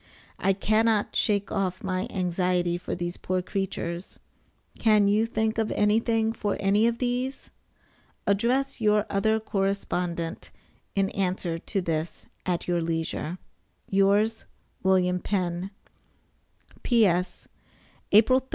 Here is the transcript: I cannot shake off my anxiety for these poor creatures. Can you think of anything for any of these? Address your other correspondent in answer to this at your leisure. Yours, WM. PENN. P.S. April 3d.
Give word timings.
I 0.39 0.53
cannot 0.53 1.15
shake 1.15 1.51
off 1.51 1.83
my 1.83 2.07
anxiety 2.09 2.75
for 2.79 2.95
these 2.95 3.17
poor 3.17 3.43
creatures. 3.43 4.17
Can 4.79 5.07
you 5.07 5.27
think 5.27 5.59
of 5.59 5.71
anything 5.73 6.33
for 6.33 6.57
any 6.59 6.87
of 6.87 6.97
these? 6.97 7.51
Address 8.25 8.81
your 8.81 9.05
other 9.11 9.39
correspondent 9.39 10.49
in 10.95 11.11
answer 11.11 11.59
to 11.59 11.81
this 11.81 12.25
at 12.47 12.67
your 12.67 12.81
leisure. 12.81 13.37
Yours, 13.91 14.45
WM. 14.81 15.19
PENN. 15.19 15.69
P.S. 16.81 17.47
April 18.11 18.41
3d. 18.41 18.47